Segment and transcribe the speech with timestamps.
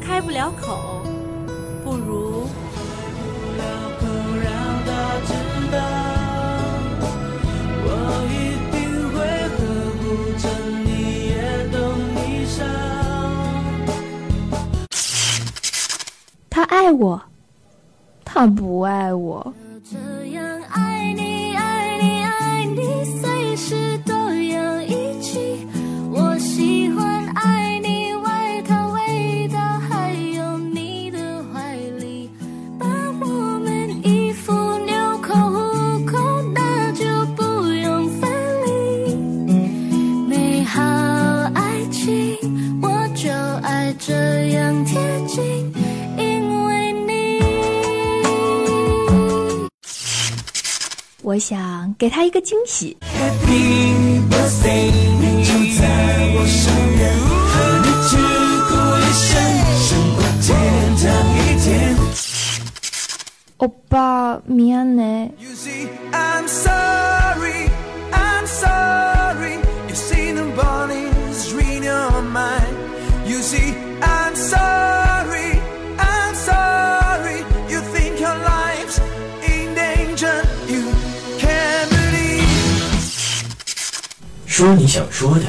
[0.00, 1.02] 开不了口，
[1.84, 2.27] 不如。
[16.88, 17.20] 爱我，
[18.24, 19.52] 他不爱我。
[51.27, 52.97] 我想给他一个惊喜。
[53.01, 55.81] Happy birthday，你就在
[56.35, 57.13] 我身边，
[57.49, 57.53] 和
[57.83, 58.11] 你只
[58.69, 59.31] 过一生，
[59.79, 60.47] 胜过天
[60.97, 61.03] 堂
[61.37, 61.95] 一天。
[63.57, 65.31] 欧巴，미안해。
[84.60, 85.44] 说你想说的，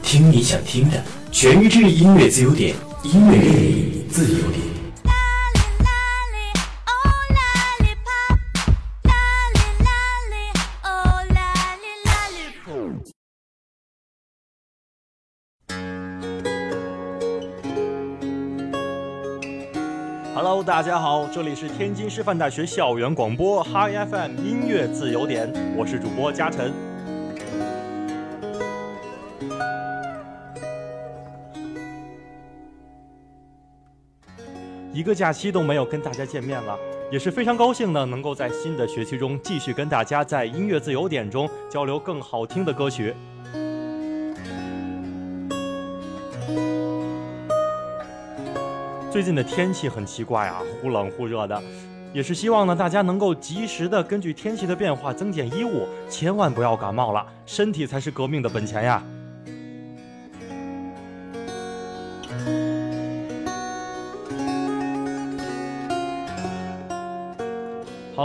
[0.00, 1.02] 听你想听的，
[1.32, 4.62] 全智制音乐自由点，音乐任意自由点。
[20.32, 26.93] hello，大家好，这里是天津师范大学校园广播 Hi FM 音乐自由点，我是主播嘉晨。
[35.04, 36.78] 一个假期都没有跟大家见面了，
[37.12, 43.14] 也是非常高兴呢，能够在新的学期中继续跟大家在音乐自由点中交流更好听的歌曲。
[49.12, 51.62] 最近的天气很奇怪啊，忽冷忽热的，
[52.14, 59.04] 也是希望呢大家能够及时的根据天气的变化增减衣物，千万不要感冒了，身体才是革命的本钱呀。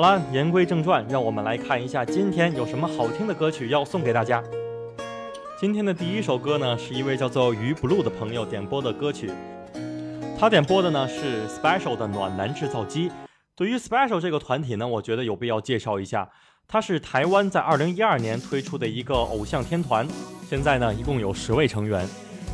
[0.02, 4.42] 好了，言归正传，让我们来看一下今天有什么好听的歌曲要送给大家。
[5.60, 9.30] 今天的第一首歌呢，是一位叫做鱼 blue 的朋友点播的歌曲。
[10.40, 13.12] 他点播的呢是 special 的暖男制造机。
[13.58, 16.26] 对于 special 这个团体呢，我觉得有必要介绍一下。
[16.66, 20.08] 它是台湾在2012年推出的一个偶像天团，
[20.48, 22.08] 现在呢一共有十位成员。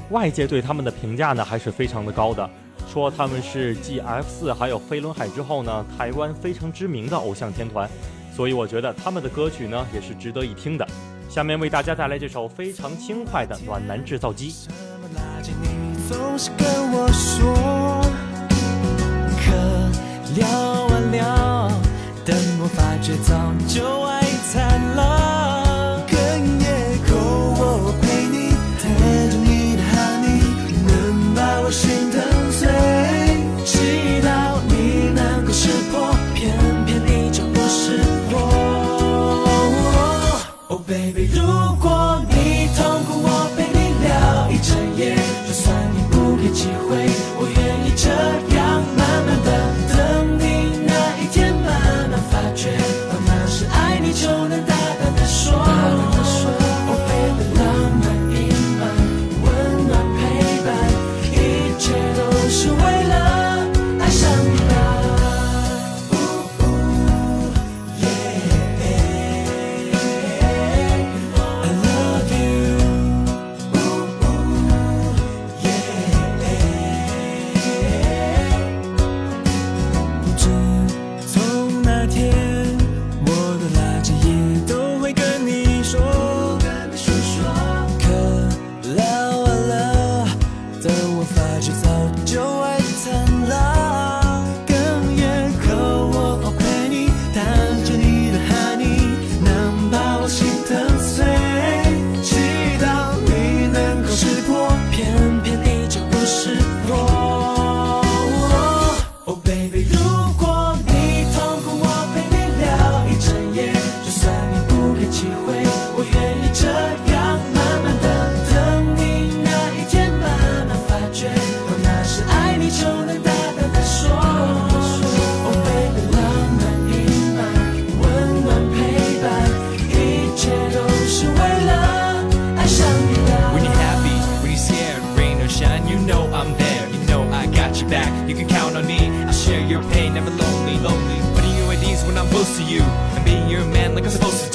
[0.09, 2.49] 外界对他们的评价呢还是非常的高的。
[2.87, 7.89] 说他们是继 F 四还有飞轮海之后呢，台湾非常知名的偶像天团，
[8.35, 10.85] 所以我觉得他们的歌曲呢也是值得一听的。
[11.29, 14.53] 下面为大家带来这首非常轻快的《暖男制造机》。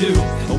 [0.00, 0.49] do.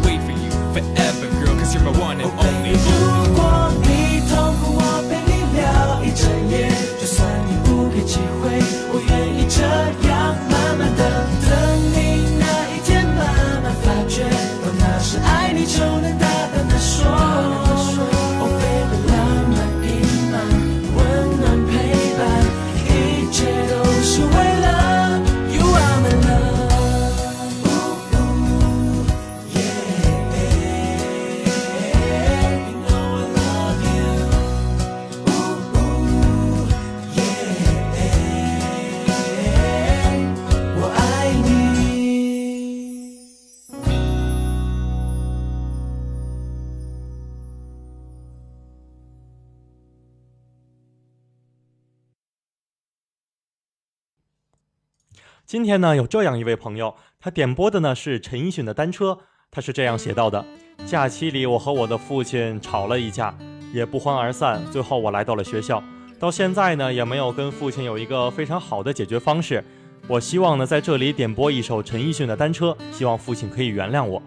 [55.52, 59.08] 今天呢，有这样一位朋友，他点播的呢是陈奕迅的《单车》，
[59.52, 60.46] 他是这样写到的：
[60.86, 63.36] 假期里，我和我的父亲吵了一架，
[63.74, 64.62] 也不欢而散。
[64.72, 65.84] 最后，我来到了学校，
[66.18, 69.62] 到现在呢，也没有跟父亲有一个非常好的解决方式。
[70.08, 74.24] 我希望呢，在这里点播一首陈奕迅的《单车》，希望父亲可以原谅我。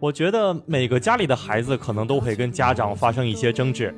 [0.00, 3.94] 我觉得每个家里的孩子可能都会跟家长发生一些争执，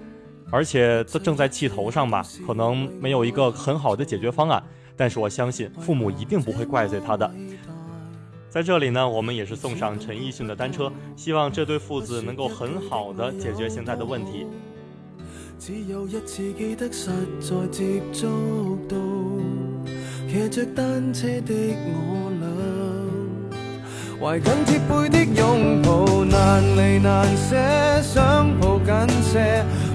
[0.53, 4.63] 而且正在气头上吧，可能没有一个很好的解决方案。
[4.99, 7.31] 但是我相信父母一定不会怪罪他的
[8.51, 14.45] 在这里呢我们也是送上陈奕迅的单车希望这对父子能够很好的解决现在的问题
[15.57, 17.11] 只有一次记得实
[17.41, 18.97] 在接触到
[20.29, 22.41] 骑着单车的我
[23.51, 23.59] 俩
[24.21, 29.65] 怀紧贴背的拥抱难离难舍想抱紧些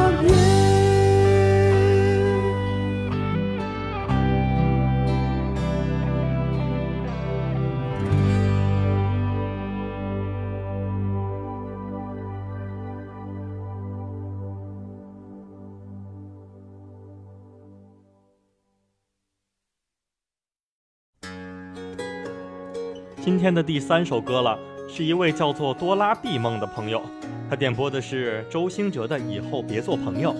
[23.33, 24.59] 今天的第三首歌了，
[24.89, 27.01] 是一位叫做多拉 B 梦的朋友，
[27.49, 30.33] 他点播的是周星哲的《以后别做朋友》。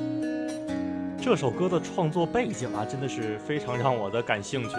[1.18, 4.76] 这首歌的创作背景啊，真的是非常让我的感兴趣。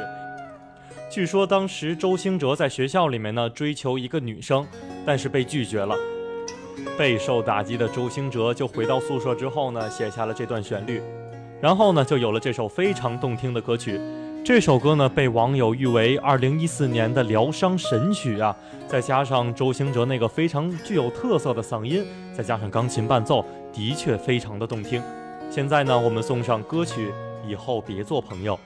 [1.11, 4.67] 据说当时周星哲在学校里面呢追求一个女生，
[5.07, 5.97] 但是被拒绝了，
[6.99, 11.01] 备受打击的周星哲就回到宿舍之后呢写下了这段旋律，
[11.63, 13.99] 然后呢就有了这首非常动听的歌曲。
[14.45, 18.55] 这首歌呢，被网友誉为二零一四年的疗伤神曲啊！
[18.89, 22.05] 再加上周星哲那个非常具有特色的嗓音，
[22.37, 25.01] 再加上钢琴伴奏，的确非常的动听。
[25.49, 27.13] 现在呢，我们送上歌曲
[27.49, 28.59] 《以后别做朋友》。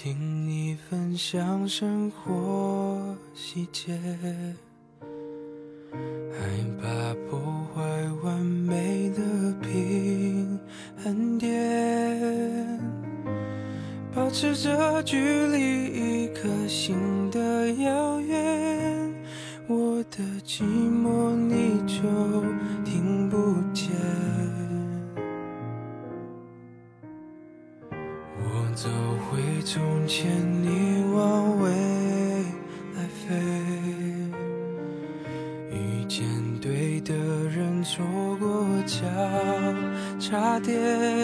[0.00, 3.98] 听你分享生活细节，
[5.90, 6.38] 害
[6.80, 7.40] 怕破
[7.74, 7.80] 坏
[8.22, 9.20] 完美的
[9.60, 10.56] 平
[11.02, 11.52] 衡点，
[14.14, 15.87] 保持着距离。
[30.08, 30.26] 牵
[30.62, 31.68] 你往未
[32.94, 33.36] 来飞，
[35.70, 36.24] 遇见
[36.62, 38.02] 对的人，错
[38.40, 39.04] 过交
[40.18, 41.17] 叉点。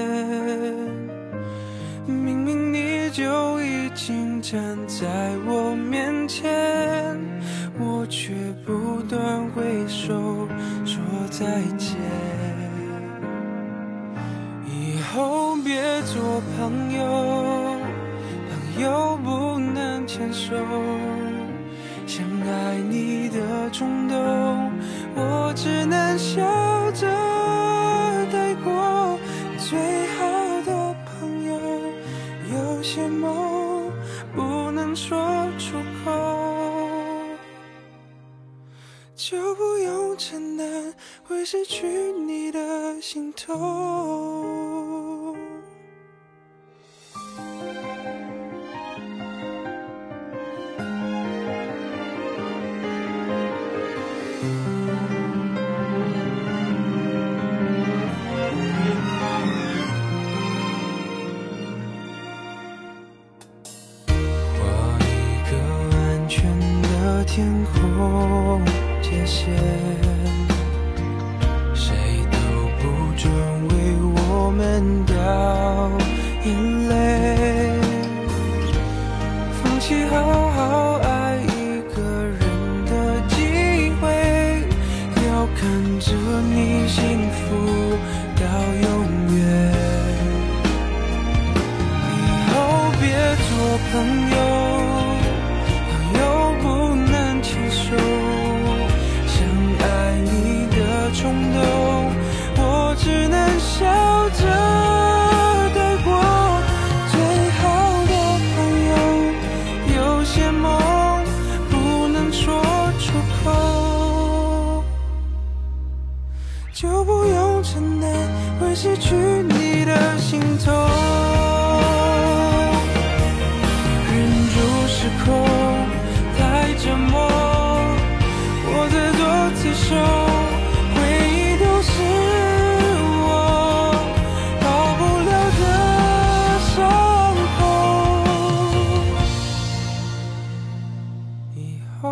[69.03, 70.14] 界限。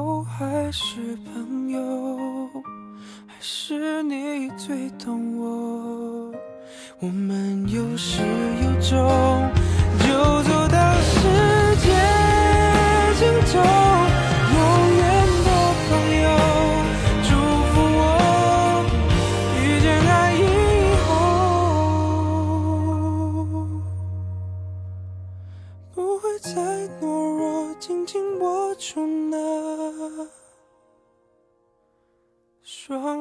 [0.00, 2.16] 后还是朋友，
[3.26, 6.32] 还是你最懂我，
[7.00, 8.22] 我们有始
[8.64, 9.62] 有终。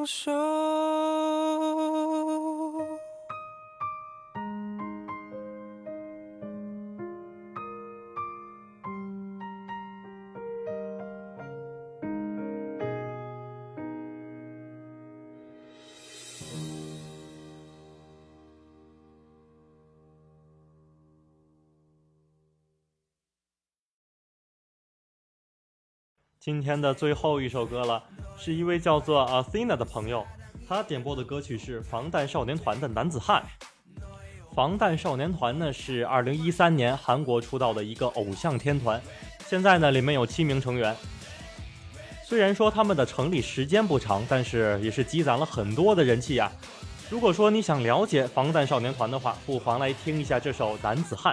[0.06, 0.30] 手。
[26.40, 28.02] 今天的最后一首歌了。
[28.44, 30.26] 是一位叫做 Athena 的朋友，
[30.68, 33.40] 他点播的歌曲是防弹少年团的《男子汉》。
[34.52, 39.00] 防弹少年团呢是二零一三年韩国出道的一个偶像天团，
[39.46, 40.92] 现在呢里面有七名成员。
[42.26, 46.50] 虽然说他们的成立时间不长，但是也是积攒了很多的人气呀。
[47.08, 51.32] 如果说你想了解防弹少年团的话，不妨来听一下这首《男子汉》。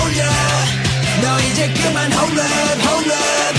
[1.63, 2.35] 这哥们好狠，
[2.79, 3.50] 好狠。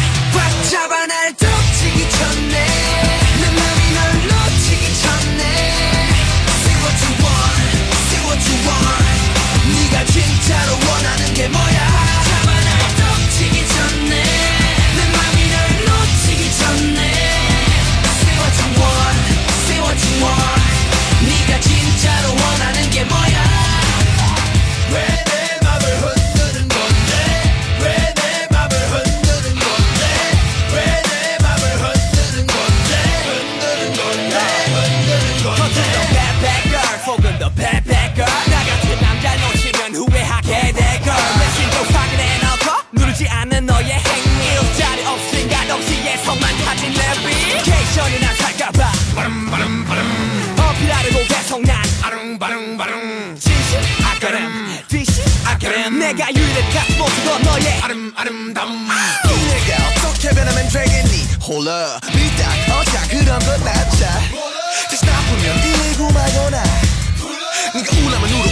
[57.62, 64.08] 내 아름 아름다움 내가 어떻게 변하면 되겠니 홀라 밀당 어자 그런 건 낫자
[64.90, 66.64] 다시 나쁘면 일구마거나
[67.74, 68.51] 네가 우나면 울어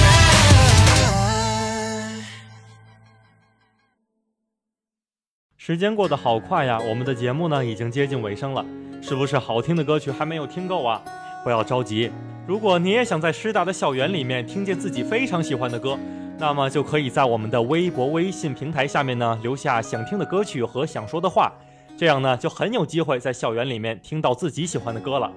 [5.71, 8.65] 时间过得好快呀，我们的节目呢已经接近尾声了，
[9.01, 11.01] 是不是好听的歌曲还没有听够啊？
[11.45, 12.11] 不要着急，
[12.45, 15.97] 如果你也想在师大的校园里面听见自己非常喜欢的歌，
[16.37, 21.49] 那么就可以在我们的微博、微信平台下面呢留下想听的歌曲和想说的话，
[21.97, 25.31] 这样呢就很有机会在校园里面听到自己喜欢的歌了。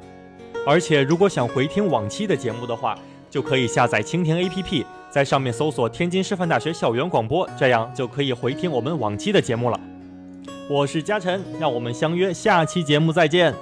[0.67, 2.99] 而且如果想回听往期的节目的话，
[3.31, 9.81] 就可以下载蜻蜓 APP，在上面搜索天津师范大学校园广播，这样就可以回听我们往期的节目了。
[10.69, 13.55] 我是嘉诚，让我们相约下期节目再见。